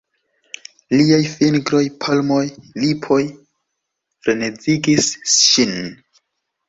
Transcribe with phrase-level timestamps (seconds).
[0.93, 2.41] Liaj fingroj, polmoj,
[2.85, 3.21] lipoj
[4.25, 5.77] frenezigis ŝin.